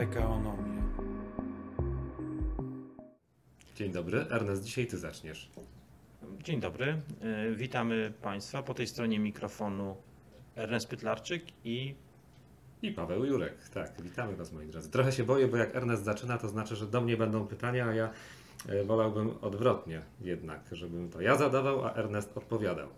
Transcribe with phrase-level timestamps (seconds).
[0.00, 0.82] PKOnomię.
[3.76, 4.26] Dzień dobry.
[4.30, 5.50] Ernest, dzisiaj ty zaczniesz.
[6.42, 7.00] Dzień dobry.
[7.20, 8.62] E, Witamy Państwa.
[8.62, 9.96] Po tej stronie mikrofonu
[10.56, 11.94] Ernest Pytlarczyk i
[12.82, 13.68] I Paweł Jurek.
[13.68, 14.90] Tak, witamy Was moi drodzy.
[14.90, 17.94] Trochę się boję, bo jak Ernest zaczyna, to znaczy, że do mnie będą pytania, a
[17.94, 18.10] ja
[18.68, 22.88] e, wolałbym odwrotnie jednak, żebym to ja zadawał, a Ernest odpowiadał.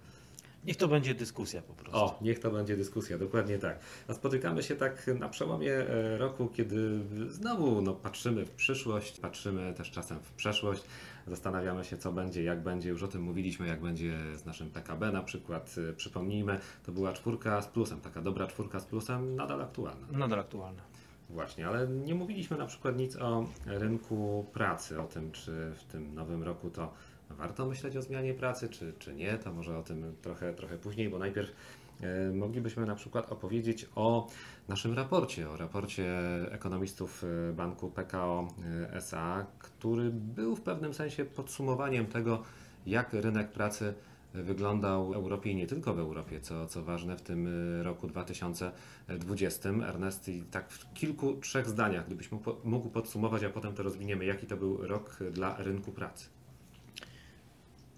[0.65, 1.99] Niech to będzie dyskusja po prostu.
[1.99, 3.79] O, niech to będzie dyskusja, dokładnie tak.
[4.09, 9.75] A spotykamy się tak na przełomie e, roku, kiedy znowu no, patrzymy w przyszłość, patrzymy
[9.75, 10.83] też czasem w przeszłość,
[11.27, 12.89] zastanawiamy się, co będzie, jak będzie.
[12.89, 15.75] Już o tym mówiliśmy, jak będzie z naszym PKB na przykład.
[15.91, 20.07] E, Przypomnijmy, to była czwórka z plusem, taka dobra czwórka z plusem, nadal aktualna.
[20.13, 20.83] Nadal aktualne.
[21.31, 26.15] Właśnie, ale nie mówiliśmy na przykład nic o rynku pracy, o tym, czy w tym
[26.15, 26.93] nowym roku to
[27.39, 29.39] warto myśleć o zmianie pracy, czy, czy nie.
[29.39, 31.53] To może o tym trochę, trochę później, bo najpierw
[32.01, 34.29] e, moglibyśmy na przykład opowiedzieć o
[34.69, 36.13] naszym raporcie, o raporcie
[36.51, 38.49] ekonomistów e, banku PKO
[38.93, 42.43] e, SA, który był w pewnym sensie podsumowaniem tego,
[42.87, 43.95] jak rynek pracy
[44.35, 47.49] wyglądał w Europie i nie tylko w Europie, co, co ważne w tym
[47.83, 49.69] roku 2020.
[49.69, 52.31] Ernest, tak w kilku, trzech zdaniach, gdybyś
[52.65, 56.27] mógł podsumować, a potem to rozwiniemy, jaki to był rok dla rynku pracy.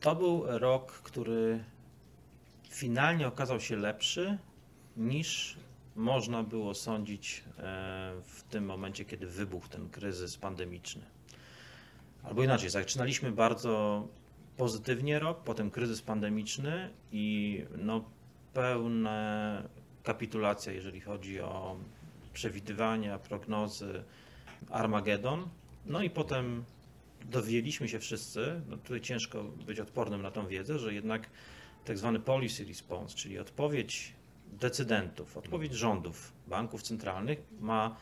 [0.04, 1.64] To był rok, który
[2.70, 4.38] finalnie okazał się lepszy
[4.96, 5.56] niż
[5.96, 7.62] można było sądzić e,
[8.22, 11.02] w tym momencie, kiedy wybuchł ten kryzys pandemiczny.
[12.22, 14.06] Albo inaczej, zaczynaliśmy bardzo
[14.56, 18.04] pozytywnie rok, potem kryzys pandemiczny i no,
[18.54, 19.62] pełna
[20.02, 21.76] kapitulacja, jeżeli chodzi o
[22.32, 24.04] przewidywania, prognozy,
[24.70, 25.48] Armagedon.
[25.86, 26.64] No i potem
[27.24, 31.30] dowiedzieliśmy się wszyscy, no tutaj ciężko być odpornym na tą wiedzę, że jednak
[31.84, 34.12] tak zwany policy response, czyli odpowiedź
[34.52, 37.96] decydentów, odpowiedź rządów, banków centralnych ma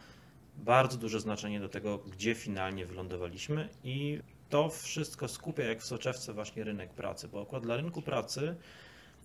[0.56, 6.33] bardzo duże znaczenie do tego, gdzie finalnie wylądowaliśmy i to wszystko skupia jak w soczewce
[6.33, 8.56] właśnie rynek pracy, bo akurat dla rynku pracy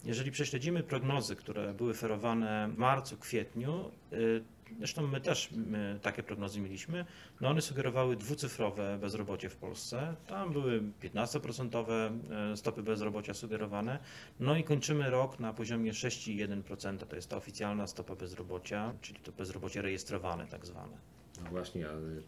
[0.03, 4.43] jeżeli prześledzimy prognozy, które były ferowane w marcu, kwietniu, y,
[4.77, 7.05] zresztą my też my takie prognozy mieliśmy,
[7.41, 10.15] no one sugerowały dwucyfrowe bezrobocie w Polsce.
[10.27, 12.11] Tam były 15%
[12.53, 13.99] y, stopy bezrobocia sugerowane.
[14.39, 16.97] No i kończymy rok na poziomie 6,1%.
[16.97, 20.97] To jest ta oficjalna stopa bezrobocia, czyli to bezrobocie rejestrowane tak zwane.
[21.43, 21.87] No właśnie,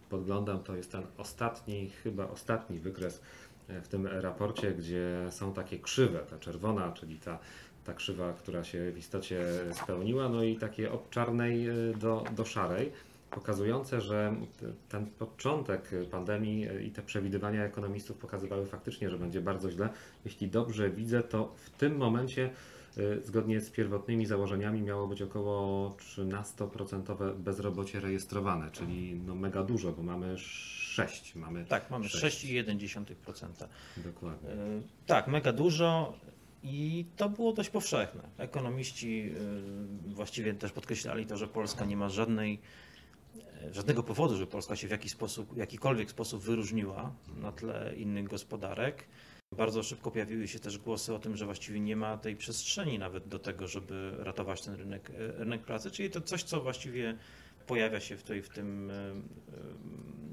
[0.10, 3.22] podglądam, to jest ten ostatni, chyba ostatni wykres
[3.68, 7.40] e, w tym raporcie, gdzie są takie krzywe, ta czerwona, czyli ta,
[7.90, 9.42] ta krzywa, która się w istocie
[9.84, 12.92] spełniła, no i takie od czarnej e, do, do szarej,
[13.32, 14.36] pokazujące, że
[14.90, 19.90] ten początek pandemii e, i te przewidywania ekonomistów pokazywały faktycznie, że będzie bardzo źle.
[20.26, 22.50] Jeśli dobrze widzę, to w tym momencie
[22.98, 29.92] y, zgodnie z pierwotnymi założeniami miało być około 13% bezrobocie rejestrowane, czyli no mega dużo,
[29.92, 32.46] bo mamy 6, mamy Tak, mamy Sześć.
[32.46, 33.68] 6,1%.
[33.98, 34.50] dokładnie.
[35.06, 36.14] Tak, mega dużo
[36.64, 38.30] i to było dość powszechne.
[38.38, 39.32] Ekonomiści
[40.10, 42.60] y, właściwie też podkreślali to, że Polska nie ma żadnej,
[43.70, 48.28] y, żadnego powodu, żeby Polska się w jakiś sposób, jakikolwiek sposób wyróżniła na tle innych
[48.28, 49.08] gospodarek.
[49.58, 53.28] Bardzo szybko pojawiły się też głosy o tym, że właściwie nie ma tej przestrzeni nawet
[53.28, 57.18] do tego, żeby ratować ten rynek, y, rynek pracy, czyli to coś, co właściwie
[57.70, 58.94] pojawia się w, tej, w tym y,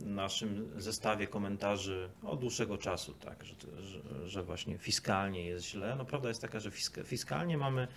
[0.02, 5.94] y, naszym zestawie komentarzy od dłuższego czasu, tak, że, że, że właśnie fiskalnie jest źle.
[5.98, 7.88] No prawda jest taka, że fiska, fiskalnie mamy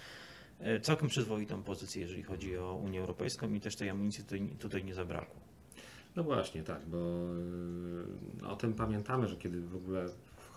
[0.62, 4.84] y, całkiem przyzwoitą pozycję, jeżeli chodzi o Unię Europejską i też tej amunicji tutaj, tutaj
[4.84, 5.42] nie zabrakło.
[6.16, 6.98] No właśnie, tak, bo
[8.48, 10.06] o tym pamiętamy, że kiedy w ogóle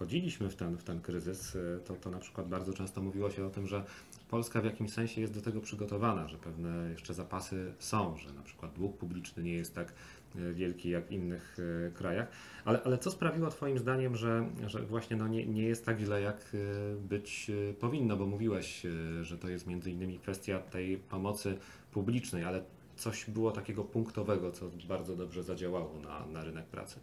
[0.03, 3.47] wchodziliśmy w ten, w ten kryzys, y, to, to na przykład bardzo często mówiło się
[3.47, 3.85] o tym, że
[4.31, 8.43] Polska w jakimś sensie jest do tego przygotowana, że pewne jeszcze zapasy są, że na
[8.43, 9.93] przykład dług publiczny nie jest tak
[10.37, 12.29] y, wielki jak w innych y, krajach.
[12.65, 16.21] Ale, ale co sprawiło Twoim zdaniem, że, że właśnie no nie, nie jest tak źle,
[16.21, 16.57] jak
[17.01, 18.17] być powinno?
[18.17, 18.87] Bo mówiłeś,
[19.23, 21.59] że to jest między innymi kwestia tej pomocy
[21.93, 22.63] publicznej, ale
[22.97, 27.01] coś było takiego punktowego, co bardzo dobrze zadziałało na, na rynek pracy.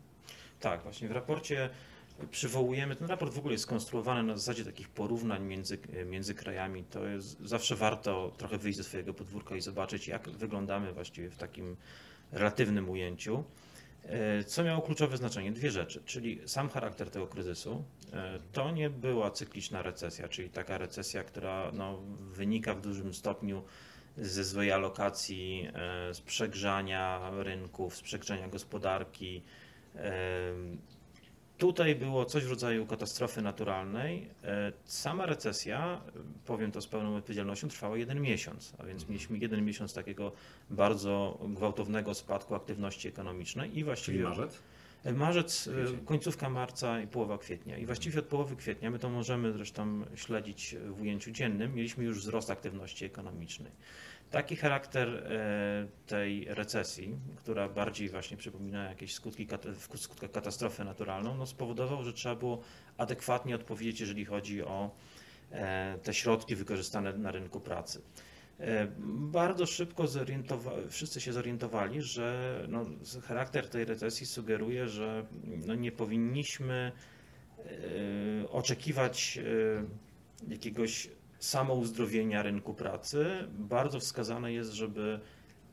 [0.59, 1.69] Tak, właśnie w raporcie
[2.31, 6.83] przywołujemy, ten raport w ogóle jest skonstruowany na zasadzie takich porównań między, między krajami.
[6.83, 11.37] To jest zawsze warto trochę wyjść ze swojego podwórka i zobaczyć, jak wyglądamy właściwie w
[11.37, 11.75] takim
[12.31, 13.43] relatywnym ujęciu.
[14.03, 15.51] E, Co miało kluczowe znaczenie?
[15.51, 17.83] Dwie rzeczy, czyli sam charakter tego kryzysu.
[18.13, 21.99] E, To nie była cykliczna recesja, czyli taka recesja, która no,
[22.31, 23.63] wynika w dużym stopniu
[24.17, 29.43] ze złej alokacji, e, z przegrzania rynków, z przegrzania gospodarki,
[29.95, 30.11] e,
[31.59, 34.27] Tutaj było coś w rodzaju katastrofy naturalnej.
[34.43, 39.37] E, Sama recesja, e, powiem to z pełną odpowiedzialnością, trwała jeden miesiąc, a więc mieliśmy
[39.37, 40.31] jeden miesiąc takiego
[40.69, 44.59] bardzo gwałtownego spadku aktywności ekonomicznej i Czyli właściwie marzec?
[45.15, 46.05] Marzec, e, Kwiecień.
[46.05, 47.77] końcówka marca i połowa kwietnia.
[47.77, 52.19] I właściwie od połowy kwietnia, my to możemy zresztą śledzić w ujęciu dziennym, mieliśmy już
[52.19, 53.71] wzrost aktywności ekonomicznej.
[54.31, 59.47] Taki charakter e, tej recesji, która bardziej właśnie przypomina jakieś skutki,
[59.95, 62.61] skutkach katastrofę naturalną, no spowodował, że trzeba było
[62.97, 64.91] adekwatnie odpowiedzieć, jeżeli chodzi o
[65.51, 68.01] e, te środki wykorzystane na rynku pracy.
[68.59, 68.87] E,
[69.31, 70.05] Bardzo szybko
[70.89, 72.85] wszyscy się zorientowali, że no,
[73.23, 76.91] charakter tej recesji sugeruje, że no, nie powinniśmy
[78.51, 79.39] oczekiwać
[80.47, 81.09] jakiegoś
[81.39, 83.25] samouzdrowienia rynku pracy.
[83.49, 85.19] Bardzo wskazane jest, żeby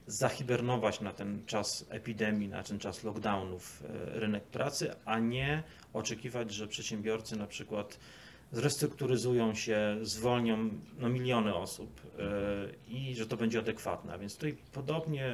[0.06, 6.50] zahibernować na ten czas epidemii, na ten czas lockdownów e, rynek pracy, a nie oczekiwać,
[6.54, 7.98] że przedsiębiorcy na przykład
[8.52, 14.18] zrestrukturyzują się, zwolnią no, miliony osób e, i że to będzie adekwatne.
[14.18, 15.32] Więc tutaj podobnie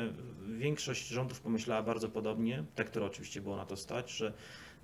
[0.58, 4.32] większość rządów pomyślała bardzo podobnie, te, które oczywiście było na to stać, że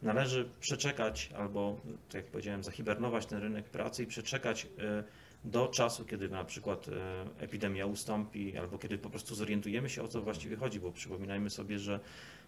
[0.03, 5.05] należy przeczekać albo, tak jak powiedziałem, zahibernować ten rynek pracy i przeczekać e,
[5.45, 10.09] do czasu, kiedy na przykład e, epidemia ustąpi, albo kiedy po prostu zorientujemy się o
[10.09, 12.01] co właściwie chodzi, bo przypominajmy sobie, że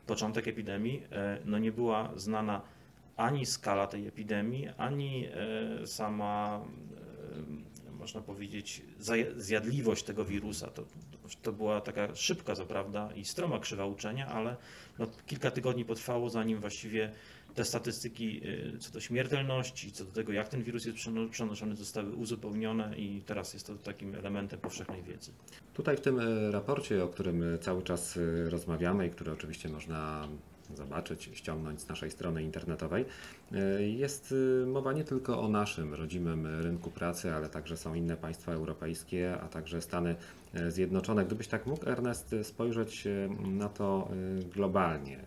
[0.07, 2.63] początek epidemii e, no nie była znana
[3.17, 6.65] ani skala tej epidemii, ani e, sama,
[7.99, 8.83] można powiedzieć,
[9.37, 10.67] zjadliwość tego wirusa.
[10.67, 10.85] To,
[11.43, 14.57] to była taka szybka, co prawda, i stroma krzywa uczenia, ale
[14.99, 17.13] no, kilka tygodni potrwało, zanim właściwie
[17.55, 18.41] te statystyki
[18.75, 22.99] e, co do śmiertelności, co do tego, jak ten wirus jest przeno- przenoszony, zostały uzupełnione
[22.99, 25.33] i teraz jest to takim elementem powszechnej wiedzy.
[25.75, 28.19] Tutaj w tym e, raporcie, o którym e, cały czas
[28.49, 30.29] rozmawiamy i który oczywiście można
[30.77, 33.05] zobaczyć, ściągnąć z naszej strony internetowej,
[33.79, 34.35] jest
[34.67, 39.49] mowa nie tylko o naszym rodzimym rynku pracy, ale także są inne państwa europejskie, a
[39.49, 40.17] także Stany
[40.69, 41.25] Zjednoczone.
[41.25, 43.05] Gdybyś tak mógł, Ernest, spojrzeć
[43.41, 44.09] na to
[44.55, 45.21] globalnie,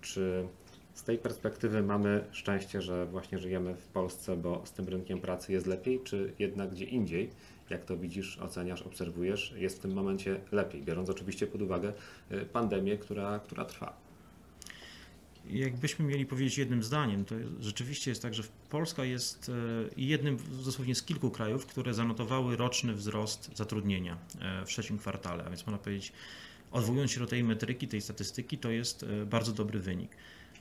[0.00, 0.46] czy
[0.94, 5.52] z tej perspektywy mamy szczęście, że właśnie żyjemy w Polsce, bo z tym rynkiem pracy
[5.52, 7.30] jest lepiej, czy jednak gdzie indziej,
[7.70, 11.92] jak to widzisz, oceniasz, obserwujesz, jest w tym momencie lepiej, biorąc oczywiście pod uwagę
[12.32, 14.04] y, pandemię, która, która trwa.
[15.50, 19.52] Jakbyśmy mieli powiedzieć jednym zdaniem, to rzeczywiście jest tak, że Polska jest e,
[19.96, 25.48] jednym dosłownie z kilku krajów, które zanotowały roczny wzrost zatrudnienia e, w trzecim kwartale, a
[25.48, 26.12] więc można powiedzieć,
[26.70, 30.16] odwołując się do tej metryki, tej statystyki, to jest e, bardzo dobry wynik.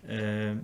[0.08, 0.64] E,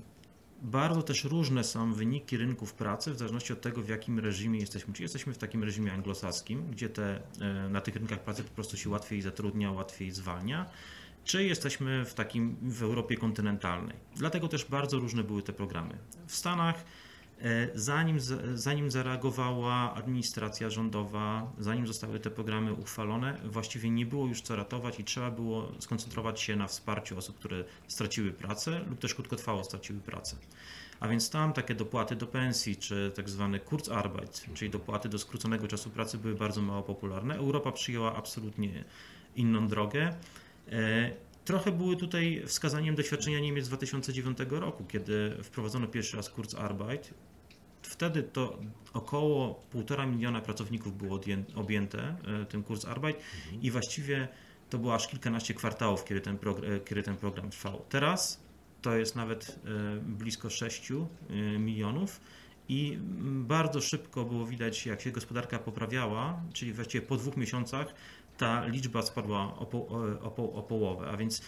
[0.61, 4.93] Bardzo też różne są wyniki rynków pracy w zależności od tego, w jakim reżimie jesteśmy.
[4.93, 8.77] Czy jesteśmy w takim reżimie anglosaskim, gdzie te, e, na tych rynkach pracy po prostu
[8.77, 10.65] się łatwiej zatrudnia, łatwiej zwalnia,
[11.23, 13.95] czy jesteśmy w takim w Europie kontynentalnej.
[14.15, 15.97] Dlatego też bardzo różne były te programy.
[16.27, 16.85] W Stanach
[17.75, 24.41] zanim, z- zanim zareagowała administracja rządowa, zanim zostały te programy uchwalone, właściwie nie było już
[24.41, 29.13] co ratować i trzeba było skoncentrować się na wsparciu osób, które straciły pracę lub też
[29.15, 30.35] krótkotrwało straciły pracę.
[30.99, 35.67] A więc tam takie dopłaty do pensji, czy tak zwany Kurzarbeit, czyli dopłaty do skróconego
[35.67, 37.35] czasu pracy były bardzo mało popularne.
[37.35, 38.83] Europa przyjęła absolutnie
[39.35, 40.13] inną drogę.
[40.71, 41.11] E,
[41.45, 47.13] Trochę były tutaj wskazaniem doświadczenia Niemiec z 2009 roku, kiedy wprowadzono pierwszy raz Kurzarbeit.
[47.81, 48.59] Wtedy to
[48.93, 51.19] około 1,5 miliona pracowników było
[51.55, 53.17] objęte e, tym Kurzarbeit
[53.61, 54.27] i właściwie
[54.69, 57.81] to było aż kilkanaście kwartałów, kiedy ten, progr- e, kiedy ten program trwał.
[57.89, 58.41] Teraz
[58.81, 60.95] to jest nawet e, blisko 6 e,
[61.59, 62.21] milionów
[62.69, 67.93] i bardzo szybko było widać, jak się gospodarka poprawiała, czyli właściwie po dwóch miesiącach
[68.37, 71.41] ta liczba spadła o, po, o, o, o połowę, a więc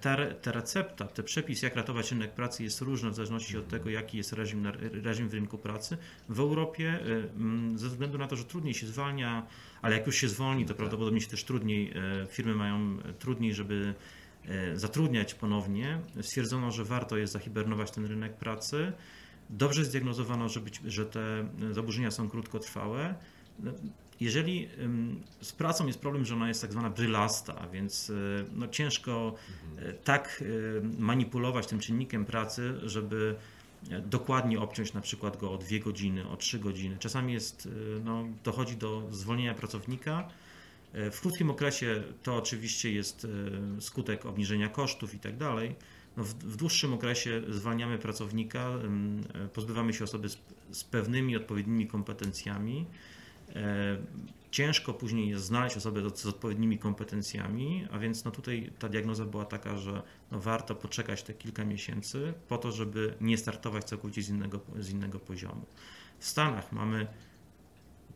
[0.00, 3.68] ta, re- ta recepta, ten przepis, jak ratować rynek pracy jest różny w zależności od
[3.68, 5.96] tego, jaki jest reżim, na, reżim w rynku pracy.
[6.28, 9.46] W Europie, e, mm, ze względu na to, że trudniej się zwalnia,
[9.82, 10.76] ale jak już się zwolni, to Tak.
[10.76, 13.94] prawdopodobnie się też trudniej, e, firmy mają trudniej, żeby
[14.48, 16.00] e, zatrudniać ponownie.
[16.20, 18.92] Stwierdzono, że warto jest zahibernować ten rynek pracy.
[19.50, 21.20] Dobrze zdiagnozowano, że, być, że te
[21.70, 23.14] e, zaburzenia są krótkotrwałe.
[24.24, 24.68] Jeżeli
[25.40, 29.34] z pracą jest problem, że ona jest tak zwana brylasta, więc y, no, ciężko
[29.78, 33.34] y, tak y, manipulować tym czynnikiem pracy, żeby
[34.06, 36.96] dokładnie obciąć na przykład go o dwie godziny, o trzy godziny.
[36.98, 37.68] Czasami jest,
[38.04, 40.28] no, dochodzi do zwolnienia pracownika.
[40.92, 43.26] W krótkim okresie to oczywiście jest
[43.80, 45.74] skutek obniżenia kosztów i tak dalej.
[46.16, 48.70] No w, w dłuższym okresie zwalniamy pracownika,
[49.52, 50.38] pozbywamy się osoby z,
[50.70, 52.86] z pewnymi odpowiednimi kompetencjami.
[53.48, 53.96] E,
[54.54, 59.76] Ciężko później znaleźć osobę z odpowiednimi kompetencjami, a więc no tutaj ta diagnoza była taka,
[59.76, 64.60] że no warto poczekać te kilka miesięcy po to, żeby nie startować całkowicie z innego,
[64.78, 65.66] z innego poziomu.
[66.18, 67.06] W Stanach mamy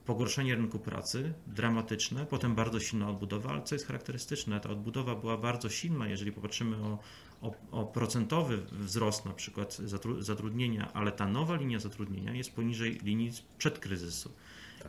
[0.05, 5.37] pogorszenie rynku pracy, dramatyczne, potem bardzo silna odbudowa, ale co jest charakterystyczne, ta odbudowa była
[5.37, 6.99] bardzo silna, jeżeli popatrzymy o,
[7.43, 12.99] o, o procentowy wzrost na przykład zatru- zatrudnienia, ale ta nowa linia zatrudnienia jest poniżej
[13.03, 14.33] linii przed kryzysu.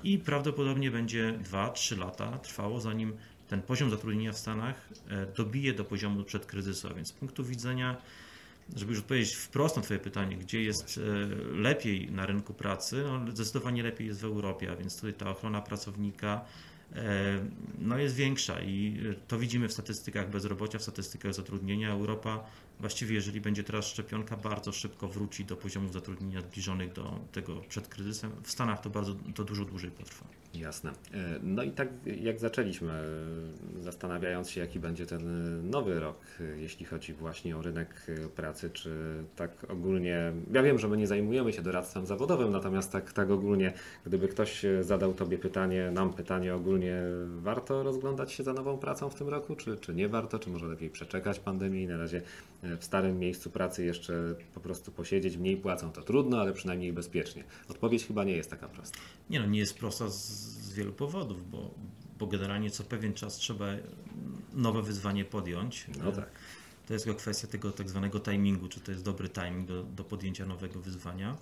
[0.03, 3.13] I prawdopodobnie będzie 2-3 lata trwało, zanim
[3.47, 6.87] ten poziom zatrudnienia w Stanach e, dobije do poziomu przed kryzysu.
[6.87, 7.97] A więc z punktu widzenia,
[8.75, 11.01] żeby już odpowiedzieć wprost na Twoje pytanie, gdzie jest e,
[11.55, 15.61] lepiej na rynku pracy, no zdecydowanie lepiej jest w Europie, a więc tutaj ta ochrona
[15.61, 16.41] pracownika
[16.95, 17.39] e,
[17.79, 21.91] no jest większa i to widzimy w statystykach bezrobocia, w statystykach zatrudnienia.
[21.91, 22.43] Europa
[22.79, 27.87] właściwie, jeżeli będzie teraz szczepionka, bardzo szybko wróci do poziomów zatrudnienia zbliżonych do tego przed
[27.87, 28.31] kryzysem.
[28.43, 30.25] W Stanach to bardzo, to dużo dłużej potrwa.
[30.53, 30.91] Jasne.
[31.13, 31.87] E, No i tak
[32.21, 36.17] jak zaczęliśmy, e, zastanawiając się, jaki będzie ten e, nowy rok,
[36.57, 40.31] jeśli chodzi właśnie o rynek pracy, czy tak ogólnie.
[40.51, 43.73] Ja wiem, że my nie zajmujemy się doradztwem zawodowym, natomiast tak, tak ogólnie,
[44.05, 49.15] gdyby ktoś zadał Tobie pytanie, nam pytanie ogólnie, warto rozglądać się za nową pracą w
[49.15, 52.21] tym roku, czy, czy nie warto, czy może lepiej przeczekać pandemię i na razie
[52.63, 57.43] w starym miejscu pracy jeszcze po prostu posiedzieć, mniej płacą, to trudno, ale przynajmniej bezpiecznie.
[57.69, 58.99] Odpowiedź chyba nie jest taka prosta.
[59.29, 61.73] Nie no, nie jest prosta z, z wielu powodów, bo,
[62.19, 63.65] bo generalnie co pewien czas trzeba
[64.53, 65.85] nowe wyzwanie podjąć.
[66.03, 66.29] No tak.
[66.87, 70.03] To jest tylko kwestia tego tak zwanego timingu, czy to jest dobry timing do, do
[70.03, 71.37] podjęcia nowego wyzwania.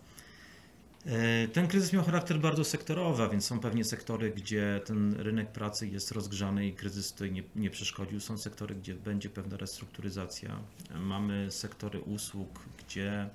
[1.06, 5.52] E, Ten kryzys miał charakter bardzo sektorowy, a więc są pewnie sektory, gdzie ten rynek
[5.52, 8.20] pracy jest rozgrzany i kryzys tutaj nie, nie przeszkodził.
[8.20, 10.60] Są sektory, gdzie będzie pewna restrukturyzacja.
[11.00, 13.30] Mamy sektory usług, gdzie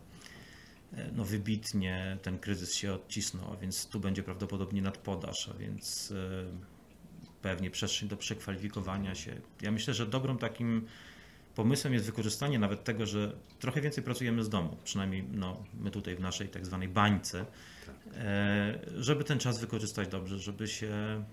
[1.12, 6.44] no wybitnie ten kryzys się odcisnął, a więc tu będzie prawdopodobnie nadpodaż, a więc e,
[7.42, 9.40] pewnie przestrzeń do przekwalifikowania się.
[9.62, 10.86] Ja myślę, że dobrym takim
[11.54, 16.16] pomysłem jest wykorzystanie nawet tego, że trochę więcej pracujemy z domu, przynajmniej no, my tutaj
[16.16, 17.46] w naszej tak zwanej bańce,
[18.14, 21.24] e, żeby ten czas wykorzystać dobrze, żeby się e,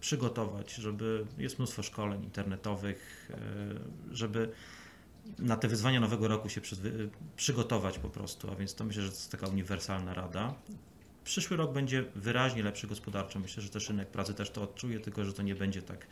[0.00, 3.30] przygotować, żeby jest mnóstwo szkoleń internetowych,
[4.10, 4.52] e, żeby
[5.38, 6.60] na te wyzwania nowego roku się
[7.36, 10.54] przygotować po prostu, a więc to myślę, że to jest taka uniwersalna rada.
[11.24, 13.38] Przyszły rok będzie wyraźnie lepszy gospodarczo.
[13.38, 16.06] Myślę, że też rynek pracy też to odczuje, tylko że to nie będzie tak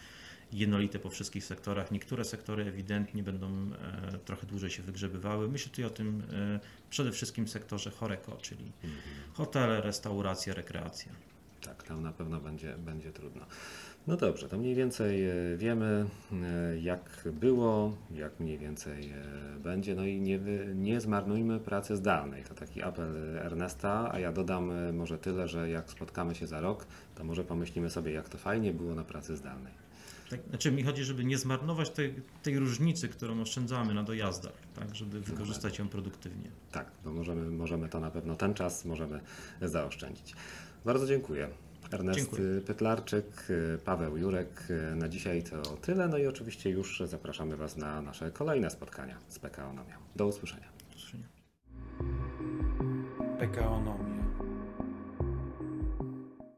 [0.52, 1.90] jednolite po wszystkich sektorach.
[1.90, 5.48] Niektóre sektory ewidentnie będą e, trochę dłużej się wygrzebywały.
[5.48, 8.72] Myślę tutaj o tym e, przede wszystkim sektorze choreko, czyli
[9.34, 11.12] hotele, restauracje, rekreacja.
[11.64, 13.46] Tak, tam na pewno będzie, będzie trudno.
[14.06, 19.94] No dobrze, to mniej więcej e, wiemy, e, jak było, jak mniej więcej e, będzie.
[19.94, 20.38] No i nie,
[20.74, 22.44] nie zmarnujmy pracy zdalnej.
[22.44, 26.86] To taki apel Ernesta, a ja dodam może tyle, że jak spotkamy się za rok,
[27.14, 29.72] to może pomyślimy sobie, jak to fajnie było na pracy zdalnej.
[30.30, 34.94] Tak, znaczy mi chodzi, żeby nie zmarnować tej, tej różnicy, którą oszczędzamy na dojazdach, tak,
[34.94, 36.50] żeby wykorzystać ją produktywnie.
[36.72, 39.20] Tak, bo możemy, możemy to na pewno ten czas możemy
[39.62, 40.34] zaoszczędzić.
[40.84, 41.48] Bardzo dziękuję.
[41.92, 42.60] Ernest Dziękuję.
[42.66, 43.46] Pytlarczyk,
[43.84, 44.68] Paweł Jurek.
[44.96, 46.08] Na dzisiaj to tyle.
[46.08, 49.98] No i oczywiście już zapraszamy Was na nasze kolejne spotkania z PKO Nomia.
[50.16, 50.68] Do usłyszenia.
[50.90, 51.28] Do usłyszenia.
[53.38, 54.13] PKOnomia.